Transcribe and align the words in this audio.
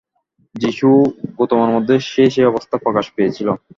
যীশু 0.55 0.87
ও 0.95 1.01
গৌতমের 1.37 1.71
মধ্যে 1.75 1.95
সেই 2.05 2.29
সেই 2.31 2.45
অবস্থা 2.45 2.75
প্রকাশ 2.77 3.05
পেয়েছিল। 3.15 3.47